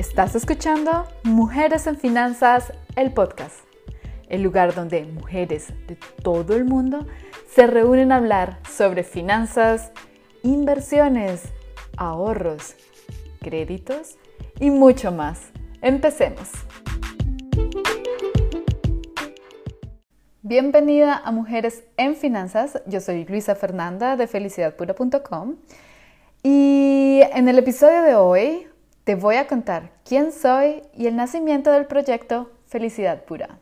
Estás 0.00 0.34
escuchando 0.34 1.06
Mujeres 1.24 1.86
en 1.86 1.94
Finanzas, 1.94 2.72
el 2.96 3.12
podcast, 3.12 3.58
el 4.30 4.40
lugar 4.40 4.74
donde 4.74 5.04
mujeres 5.04 5.74
de 5.86 5.98
todo 6.22 6.56
el 6.56 6.64
mundo 6.64 7.06
se 7.54 7.66
reúnen 7.66 8.10
a 8.10 8.16
hablar 8.16 8.60
sobre 8.66 9.04
finanzas, 9.04 9.92
inversiones, 10.42 11.42
ahorros, 11.98 12.76
créditos 13.42 14.16
y 14.58 14.70
mucho 14.70 15.12
más. 15.12 15.50
Empecemos. 15.82 16.48
Bienvenida 20.40 21.20
a 21.22 21.30
Mujeres 21.30 21.84
en 21.98 22.16
Finanzas. 22.16 22.82
Yo 22.86 23.00
soy 23.00 23.26
Luisa 23.26 23.54
Fernanda 23.54 24.16
de 24.16 24.26
felicidadpura.com 24.26 25.56
y 26.42 27.20
en 27.34 27.48
el 27.48 27.58
episodio 27.58 28.00
de 28.00 28.14
hoy 28.14 28.69
te 29.10 29.16
voy 29.16 29.34
a 29.34 29.48
contar 29.48 29.90
quién 30.04 30.30
soy 30.30 30.84
y 30.94 31.08
el 31.08 31.16
nacimiento 31.16 31.72
del 31.72 31.86
proyecto 31.86 32.52
Felicidad 32.68 33.24
Pura. 33.24 33.58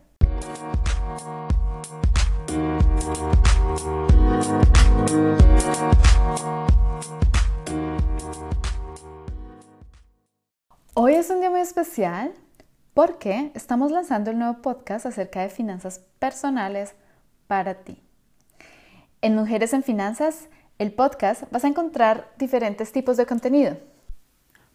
Hoy 10.93 11.15
es 11.15 11.31
un 11.31 11.39
día 11.39 11.49
muy 11.49 11.61
especial 11.61 12.31
porque 12.93 13.51
estamos 13.55 13.89
lanzando 13.89 14.29
el 14.29 14.37
nuevo 14.37 14.61
podcast 14.61 15.07
acerca 15.07 15.41
de 15.41 15.49
finanzas 15.49 15.99
personales 16.19 16.93
para 17.47 17.73
ti. 17.73 18.03
En 19.23 19.33
Mujeres 19.33 19.73
en 19.73 19.81
Finanzas, 19.81 20.47
el 20.77 20.93
podcast, 20.93 21.45
vas 21.49 21.65
a 21.65 21.69
encontrar 21.69 22.29
diferentes 22.37 22.91
tipos 22.91 23.17
de 23.17 23.25
contenido. 23.25 23.77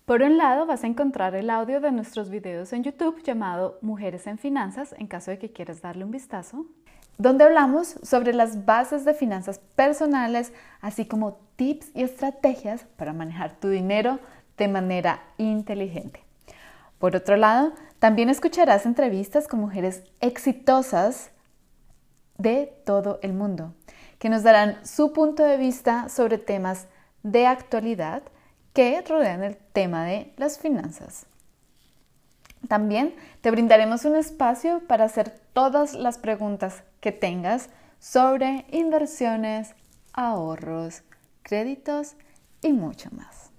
Por 0.05 0.21
un 0.21 0.37
lado, 0.37 0.67
vas 0.67 0.85
a 0.85 0.87
encontrar 0.87 1.35
el 1.35 1.49
audio 1.49 1.81
de 1.81 1.91
nuestros 1.91 2.29
videos 2.29 2.75
en 2.75 2.83
YouTube 2.83 3.23
llamado 3.23 3.79
Mujeres 3.81 4.27
en 4.27 4.37
Finanzas, 4.37 4.95
en 4.99 5.07
caso 5.07 5.31
de 5.31 5.39
que 5.39 5.51
quieras 5.51 5.81
darle 5.81 6.05
un 6.05 6.11
vistazo, 6.11 6.67
donde 7.17 7.45
hablamos 7.45 7.97
sobre 8.03 8.35
las 8.35 8.67
bases 8.67 9.07
de 9.07 9.15
finanzas 9.15 9.61
personales, 9.75 10.53
así 10.83 11.07
como 11.07 11.39
tips 11.57 11.91
y 11.95 12.03
estrategias 12.03 12.85
para 12.97 13.15
manejar 13.15 13.59
tu 13.59 13.71
dinero 13.71 14.19
de 14.59 14.69
manera 14.69 15.23
inteligente. 15.39 16.23
Por 16.99 17.17
otro 17.17 17.39
lado, 17.39 17.73
también 17.99 18.29
escucharás 18.29 18.85
entrevistas 18.85 19.49
con 19.49 19.61
mujeres 19.61 20.05
exitosas 20.21 21.31
de 22.37 22.75
todo 22.85 23.21
el 23.23 23.33
mundo, 23.33 23.73
que 24.19 24.29
nos 24.29 24.43
darán 24.43 24.85
su 24.85 25.15
punto 25.15 25.43
de 25.45 25.57
vista 25.57 26.11
sobre 26.11 26.37
temas 26.37 26.89
de 27.23 27.47
actualidad 27.47 28.23
que 28.75 29.01
rodean 29.03 29.45
el 29.45 29.57
tema 29.57 30.05
de 30.05 30.35
las 30.37 30.59
finanzas. 30.59 31.27
También 32.69 33.15
te 33.41 33.51
brindaremos 33.51 34.05
un 34.05 34.17
espacio 34.17 34.83
para 34.89 35.05
hacer 35.05 35.31
todas 35.53 35.95
las 35.95 36.19
preguntas 36.19 36.83
que 37.01 37.13
tengas 37.13 37.71
sobre 38.01 38.67
inversiones, 38.73 39.75
ahorros, 40.13 41.03
créditos 41.43 42.17
y 42.63 42.73
mucho 42.73 43.11
más. 43.13 43.53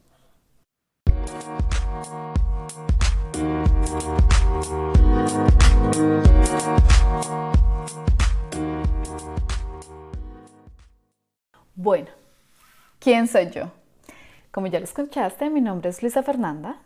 Bueno, 11.75 12.09
¿quién 12.99 13.27
soy 13.27 13.49
yo? 13.51 13.71
Como 14.55 14.67
ya 14.67 14.79
lo 14.79 14.85
escuchaste, 14.85 15.49
mi 15.49 15.59
nombre 15.59 15.89
es 15.89 16.01
Luisa 16.01 16.23
Fernanda. 16.23 16.77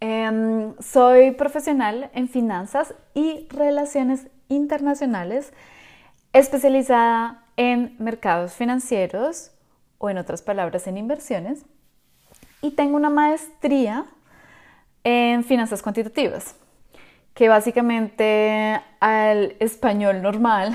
Em, 0.00 0.74
soy 0.80 1.30
profesional 1.30 2.10
en 2.12 2.28
finanzas 2.28 2.94
y 3.14 3.46
relaciones 3.48 4.26
internacionales, 4.50 5.54
especializada 6.34 7.42
en 7.56 7.96
mercados 7.98 8.52
financieros 8.52 9.50
o 9.96 10.10
en 10.10 10.18
otras 10.18 10.42
palabras 10.42 10.86
en 10.86 10.98
inversiones. 10.98 11.64
Y 12.60 12.72
tengo 12.72 12.96
una 12.96 13.08
maestría 13.08 14.04
en 15.04 15.44
finanzas 15.44 15.80
cuantitativas, 15.80 16.54
que 17.32 17.48
básicamente 17.48 18.78
al 19.00 19.56
español 19.58 20.20
normal 20.20 20.74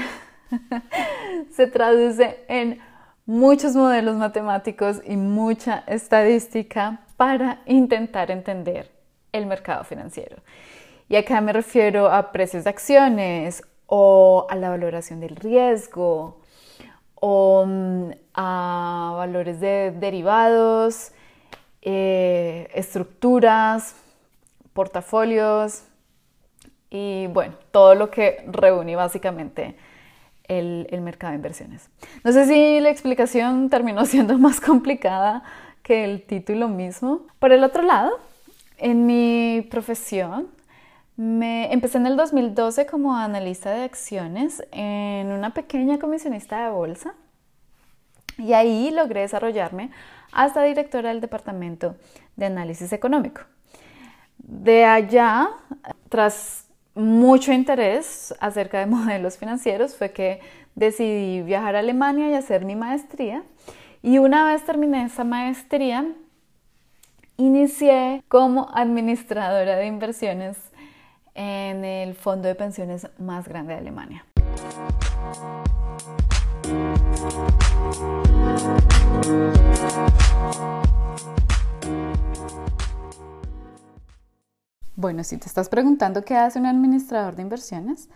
se 1.52 1.68
traduce 1.68 2.44
en 2.48 2.80
muchos 3.25 3.75
modelos 3.75 4.16
matemáticos 4.16 5.01
y 5.06 5.16
mucha 5.16 5.84
estadística 5.88 7.01
para 7.17 7.61
intentar 7.66 8.31
entender 8.31 8.91
el 9.31 9.45
mercado 9.45 9.84
financiero. 9.84 10.38
Y 11.09 11.16
acá 11.16 11.41
me 11.41 11.53
refiero 11.53 12.11
a 12.11 12.31
precios 12.31 12.63
de 12.63 12.69
acciones 12.69 13.63
o 13.88 14.47
a 14.50 14.56
la 14.56 14.69
valoración 14.69 15.19
del 15.19 15.35
riesgo 15.35 16.41
o 17.16 17.66
mm, 17.66 18.11
a 18.34 19.13
valores 19.16 19.59
de 19.59 19.91
derivados, 19.91 21.11
eh, 21.81 22.69
estructuras, 22.73 23.95
portafolios 24.73 25.84
y 26.90 27.28
bueno, 27.28 27.55
todo 27.72 27.95
lo 27.95 28.09
que 28.09 28.44
reúne 28.47 28.95
básicamente 28.95 29.75
el, 30.48 31.02
mercado 31.02 31.31
de 31.31 31.38
inversiones. 31.38 31.90
No 32.24 32.31
sé 32.31 32.46
si 32.46 32.80
la 32.80 32.90
explicación 32.90 33.70
terminó 33.72 34.06
siendo 34.06 34.38
más 34.38 34.59
complicada 34.59 35.44
que 35.81 36.06
el 36.06 36.24
título 36.24 36.68
mismo. 36.68 37.22
Por 37.40 37.52
el 37.52 37.64
otro 37.64 37.84
lado, 37.84 38.20
en 38.78 39.06
mi 39.06 39.66
profesión, 39.70 40.48
me 41.16 41.72
empecé 41.72 41.98
en 41.98 42.08
el 42.08 42.18
2012 42.18 42.86
como 42.86 43.16
analista 43.16 43.72
de 43.72 43.84
acciones 43.84 44.64
en 44.72 45.28
una 45.28 45.53
pequeña 45.53 46.00
comisionista 46.00 46.64
de 46.66 46.72
bolsa 46.72 47.14
y 48.38 48.53
ahí 48.53 48.90
logré 48.90 49.22
desarrollarme 49.22 49.92
hasta 50.32 50.64
directora 50.64 51.09
del 51.09 51.22
departamento 51.22 51.96
de 52.36 52.48
análisis 52.48 52.92
económico. 52.94 53.42
De 54.40 54.86
allá, 54.86 55.50
tras 56.09 56.66
mucho 56.96 57.52
interés 57.52 58.34
acerca 58.40 58.80
de 58.80 58.86
modelos 58.88 59.38
financieros 59.38 59.96
fue 59.96 60.12
que 60.12 60.40
decidí 60.76 61.42
viajar 61.42 61.76
a 61.76 61.80
Alemania 61.80 62.30
y 62.30 62.34
hacer 62.34 62.66
mi 62.66 62.76
maestría. 62.76 63.44
Y 64.02 64.18
una 64.18 64.46
vez 64.46 64.66
terminé 64.66 65.06
esa 65.06 65.24
maestría, 65.24 66.06
inicié 67.38 68.22
como 68.28 68.70
administradora 68.74 69.78
de 69.78 69.86
inversiones 69.86 70.58
en 71.36 71.86
el 71.86 72.16
fondo 72.16 72.48
de 72.48 72.56
pensiones 72.56 73.08
más 73.18 73.48
grande 73.48 73.74
de 73.74 73.80
Alemania. 73.80 74.26
Bueno, 85.03 85.25
si 85.25 85.36
te 85.36 85.47
estás 85.47 85.68
preguntando 85.68 86.24
qué 86.24 86.38
hace 86.38 86.58
un 86.59 86.66
administrador 86.66 87.36
de 87.36 87.41
inversiones, 87.41 88.08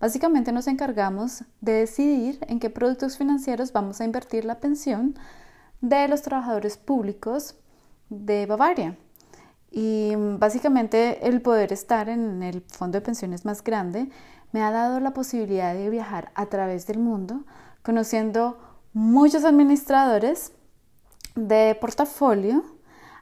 básicamente 0.00 0.52
nos 0.52 0.68
encargamos 0.68 1.44
de 1.60 1.72
decidir 1.72 2.38
en 2.48 2.60
qué 2.60 2.70
productos 2.70 3.18
financieros 3.18 3.74
vamos 3.74 4.00
a 4.00 4.06
invertir 4.06 4.46
la 4.46 4.58
pensión 4.58 5.18
de 5.82 6.08
los 6.08 6.22
trabajadores 6.22 6.78
públicos 6.78 7.56
de 8.08 8.46
Bavaria. 8.46 8.96
Y 9.70 10.14
básicamente 10.16 11.28
el 11.28 11.42
poder 11.42 11.74
estar 11.74 12.08
en 12.08 12.42
el 12.42 12.62
fondo 12.62 12.96
de 12.96 13.02
pensiones 13.02 13.44
más 13.44 13.62
grande 13.62 14.08
me 14.50 14.62
ha 14.62 14.70
dado 14.70 14.98
la 14.98 15.12
posibilidad 15.12 15.74
de 15.74 15.90
viajar 15.90 16.32
a 16.34 16.46
través 16.46 16.86
del 16.86 17.00
mundo 17.00 17.44
conociendo 17.82 18.58
muchos 18.94 19.44
administradores 19.44 20.52
de 21.34 21.76
portafolio 21.78 22.64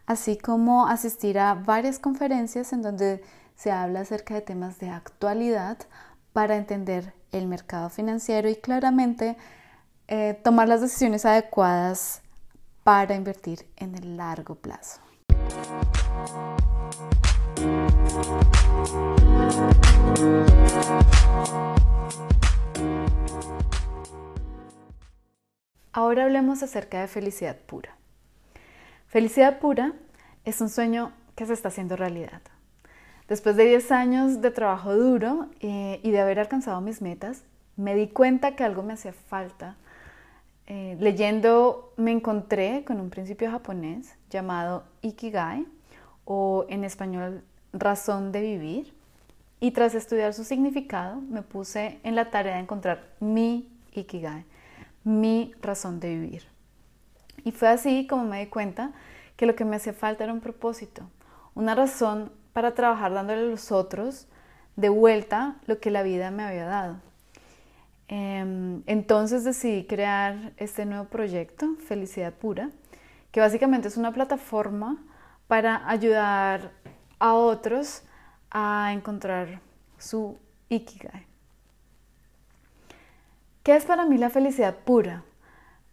así 0.09 0.39
como 0.39 0.87
asistir 0.87 1.39
a 1.39 1.53
varias 1.53 1.99
conferencias 1.99 2.73
en 2.73 2.81
donde 2.81 3.23
se 3.57 3.71
habla 3.71 4.01
acerca 4.01 4.33
de 4.33 4.41
temas 4.41 4.79
de 4.79 4.89
actualidad 4.89 5.77
para 6.33 6.57
entender 6.57 7.13
el 7.31 7.47
mercado 7.47 7.91
financiero 7.91 8.49
y 8.49 8.57
claramente 8.57 9.37
eh, 10.09 10.41
tomar 10.43 10.67
las 10.67 10.81
decisiones 10.81 11.27
adecuadas 11.27 12.23
para 12.85 13.15
invertir 13.15 13.69
en 13.77 13.95
el 13.97 14.17
largo 14.17 14.55
plazo. 14.55 15.03
Ahora 25.93 26.25
hablemos 26.25 26.63
acerca 26.63 27.03
de 27.03 27.09
felicidad 27.09 27.57
pura. 27.57 27.99
Felicidad 29.09 29.59
pura 29.59 29.95
es 30.45 30.61
un 30.61 30.69
sueño 30.69 31.13
que 31.35 31.47
se 31.47 31.55
está 31.55 31.69
haciendo 31.69 31.97
realidad. 31.97 32.43
Después 33.27 33.57
de 33.57 33.65
10 33.65 33.91
años 33.91 34.43
de 34.43 34.51
trabajo 34.51 34.95
duro 34.95 35.49
eh, 35.61 35.99
y 36.03 36.11
de 36.11 36.21
haber 36.21 36.39
alcanzado 36.39 36.83
mis 36.83 37.01
metas, 37.01 37.43
me 37.77 37.95
di 37.95 38.09
cuenta 38.09 38.55
que 38.55 38.65
algo 38.65 38.83
me 38.83 38.93
hacía 38.93 39.15
falta. 39.15 39.77
Eh, 40.67 40.99
leyendo 41.01 41.95
me 41.97 42.11
encontré 42.11 42.85
con 42.85 43.01
un 43.01 43.09
principio 43.09 43.51
japonés 43.51 44.15
llamado 44.29 44.85
Ikigai 45.01 45.67
o 46.27 46.67
en 46.69 46.85
español 46.85 47.43
razón 47.73 48.31
de 48.31 48.43
vivir. 48.43 48.95
Y 49.59 49.71
tras 49.71 49.95
estudiar 49.95 50.35
su 50.35 50.45
significado, 50.45 51.23
me 51.23 51.41
puse 51.41 51.99
en 52.03 52.15
la 52.15 52.31
tarea 52.31 52.57
de 52.57 52.61
encontrar 52.61 53.07
mi 53.21 53.69
ikigai, 53.93 54.45
mi 55.03 55.55
razón 55.63 55.99
de 55.99 56.11
vivir. 56.11 56.58
Y 57.45 57.53
fue 57.53 57.69
así 57.69 58.07
como 58.07 58.25
me 58.25 58.41
di 58.41 58.47
cuenta 58.47 58.93
que 59.37 59.47
lo 59.47 59.55
que 59.55 59.65
me 59.65 59.77
hacía 59.77 59.93
falta 59.93 60.25
era 60.25 60.33
un 60.33 60.41
propósito, 60.41 61.09
una 61.55 61.75
razón 61.75 62.33
para 62.53 62.75
trabajar 62.75 63.13
dándole 63.13 63.43
a 63.43 63.45
los 63.45 63.71
otros 63.73 64.27
de 64.77 64.89
vuelta 64.89 65.57
lo 65.67 65.81
que 65.81 65.91
la 65.91 66.03
vida 66.03 66.31
me 66.31 66.43
había 66.43 66.67
dado. 66.67 66.97
Em, 68.09 68.83
entonces 68.87 69.45
decidí 69.45 69.85
crear 69.85 70.53
este 70.57 70.87
nuevo 70.87 71.05
proyecto, 71.05 71.77
Felicidad 71.87 72.33
Pura, 72.33 72.71
que 73.31 73.41
básicamente 73.41 73.89
es 73.89 73.97
una 73.97 74.13
plataforma 74.13 74.97
para 75.47 75.89
ayudar 75.89 76.73
a 77.19 77.35
otros 77.35 78.03
a 78.51 78.93
encontrar 78.93 79.61
su 79.99 80.39
ikigai. 80.69 81.27
¿Qué 83.63 83.77
es 83.77 83.85
para 83.85 84.07
mí 84.07 84.17
la 84.17 84.31
felicidad 84.31 84.75
pura? 84.77 85.25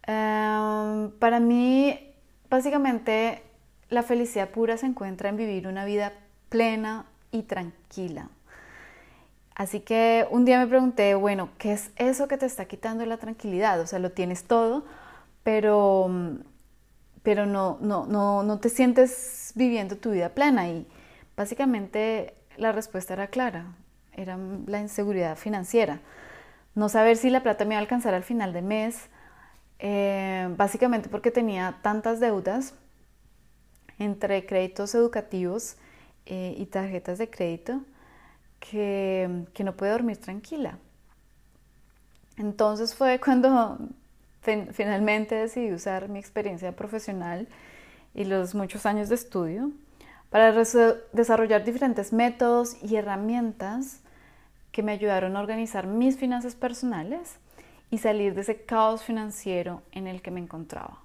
Em, 0.06 1.10
para 1.18 1.40
mí, 1.40 1.98
básicamente, 2.48 3.42
la 3.88 4.02
felicidad 4.02 4.50
pura 4.50 4.76
se 4.76 4.86
encuentra 4.86 5.28
en 5.28 5.36
vivir 5.36 5.66
una 5.66 5.84
vida 5.84 6.12
plena 6.48 7.06
y 7.32 7.42
tranquila. 7.42 8.30
Así 9.54 9.80
que 9.80 10.26
un 10.30 10.44
día 10.44 10.58
me 10.58 10.66
pregunté, 10.66 11.14
bueno, 11.14 11.48
¿qué 11.58 11.72
es 11.72 11.90
eso 11.96 12.28
que 12.28 12.36
te 12.36 12.46
está 12.46 12.66
quitando 12.66 13.06
la 13.06 13.16
tranquilidad? 13.16 13.80
O 13.80 13.86
sea, 13.86 13.98
lo 13.98 14.12
tienes 14.12 14.44
todo, 14.44 14.84
pero, 15.42 16.10
pero 17.22 17.46
no, 17.46 17.78
no, 17.80 18.06
no, 18.06 18.42
no 18.42 18.58
te 18.58 18.68
sientes 18.68 19.52
viviendo 19.54 19.96
tu 19.96 20.10
vida 20.10 20.30
plena. 20.30 20.68
Y 20.68 20.86
básicamente 21.36 22.34
la 22.58 22.72
respuesta 22.72 23.14
era 23.14 23.28
clara, 23.28 23.74
era 24.12 24.38
la 24.66 24.80
inseguridad 24.80 25.36
financiera. 25.36 26.00
No 26.74 26.90
saber 26.90 27.16
si 27.16 27.30
la 27.30 27.42
plata 27.42 27.64
me 27.64 27.74
iba 27.74 27.78
a 27.78 27.80
alcanzar 27.80 28.12
al 28.12 28.24
final 28.24 28.52
de 28.52 28.60
mes, 28.60 29.08
eh, 29.78 30.48
básicamente 30.56 31.08
porque 31.08 31.30
tenía 31.30 31.78
tantas 31.82 32.20
deudas 32.20 32.74
entre 33.98 34.46
créditos 34.46 34.94
educativos 34.94 35.76
eh, 36.26 36.54
y 36.56 36.66
tarjetas 36.66 37.18
de 37.18 37.30
crédito 37.30 37.82
que, 38.58 39.46
no 39.58 39.76
pude 39.76 39.90
dormir 39.90 40.18
tranquila. 40.18 40.78
Entonces 42.36 42.94
fue 42.94 43.20
cuando 43.20 43.78
finalmente 44.42 45.34
decidí 45.34 45.72
usar 45.72 46.08
mi 46.08 46.18
experiencia 46.18 46.74
profesional 46.74 47.48
y 48.14 48.24
los 48.24 48.54
muchos 48.54 48.86
años 48.86 49.08
de 49.08 49.16
estudio 49.16 49.72
para 50.30 50.52
desarrollar 50.52 51.64
diferentes 51.64 52.12
métodos 52.12 52.76
y 52.82 52.96
herramientas 52.96 54.00
que 54.70 54.82
me 54.82 54.92
ayudaron 54.92 55.36
a 55.36 55.40
organizar 55.40 55.86
mis 55.86 56.16
finanzas 56.16 56.54
personales 56.54 57.38
y 57.90 57.98
salir 57.98 58.34
de 58.34 58.40
ese 58.42 58.64
caos 58.64 59.02
financiero 59.02 59.82
en 59.92 60.06
el 60.06 60.22
que 60.22 60.30
me 60.30 60.40
encontraba. 60.40 61.02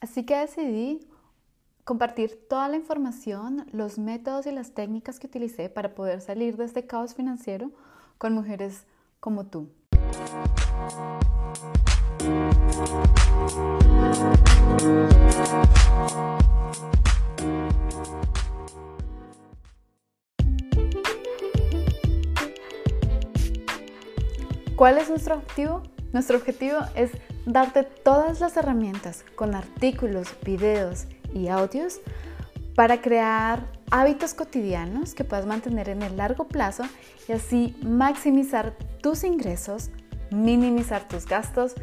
Así 0.00 0.24
que 0.24 0.36
decidí 0.36 1.06
compartir 1.84 2.46
toda 2.48 2.68
la 2.68 2.76
información, 2.76 3.66
los 3.72 3.98
métodos 3.98 4.46
y 4.46 4.52
las 4.52 4.72
técnicas 4.72 5.18
que 5.18 5.26
utilicé 5.26 5.68
para 5.68 5.94
poder 5.94 6.20
salir 6.20 6.56
de 6.56 6.64
este 6.64 6.86
caos 6.86 7.14
financiero 7.14 7.70
con 8.18 8.32
mujeres 8.32 8.86
como 9.18 9.46
tú. 9.46 9.68
¿Cuál 24.80 24.96
es 24.96 25.10
nuestro 25.10 25.34
objetivo? 25.34 25.82
Nuestro 26.14 26.38
objetivo 26.38 26.78
es 26.94 27.10
darte 27.44 27.82
todas 27.82 28.40
las 28.40 28.56
herramientas 28.56 29.26
con 29.34 29.54
artículos, 29.54 30.28
videos 30.42 31.04
y 31.34 31.48
audios 31.48 32.00
para 32.74 33.02
crear 33.02 33.66
hábitos 33.90 34.32
cotidianos 34.32 35.12
que 35.12 35.22
puedas 35.22 35.44
mantener 35.44 35.90
en 35.90 36.00
el 36.00 36.16
largo 36.16 36.48
plazo 36.48 36.84
y 37.28 37.32
así 37.32 37.76
maximizar 37.82 38.74
tus 39.02 39.22
ingresos, 39.22 39.90
minimizar 40.30 41.06
tus 41.06 41.26
gastos 41.26 41.74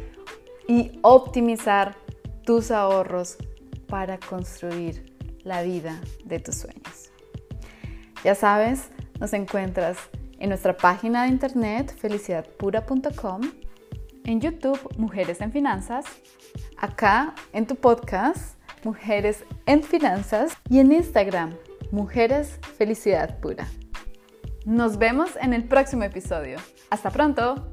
y 0.66 0.98
optimizar 1.02 1.94
tus 2.44 2.72
ahorros 2.72 3.36
para 3.86 4.18
construir 4.18 5.16
la 5.44 5.62
vida 5.62 6.00
de 6.24 6.40
tus 6.40 6.56
sueños. 6.56 7.12
Ya 8.24 8.34
sabes, 8.34 8.88
nos 9.20 9.32
encuentras 9.34 9.98
en 10.38 10.48
nuestra 10.48 10.76
página 10.76 11.22
de 11.22 11.28
internet 11.28 11.94
felicidadpura.com, 11.96 13.40
en 14.24 14.40
YouTube 14.40 14.78
Mujeres 14.96 15.40
en 15.40 15.52
Finanzas, 15.52 16.04
acá 16.76 17.34
en 17.52 17.66
tu 17.66 17.76
podcast 17.76 18.58
Mujeres 18.84 19.44
en 19.66 19.82
Finanzas 19.82 20.52
y 20.68 20.78
en 20.78 20.92
Instagram 20.92 21.54
Mujeres 21.90 22.58
Felicidad 22.76 23.40
Pura. 23.40 23.66
Nos 24.64 24.98
vemos 24.98 25.30
en 25.40 25.54
el 25.54 25.64
próximo 25.64 26.04
episodio. 26.04 26.58
Hasta 26.90 27.10
pronto. 27.10 27.72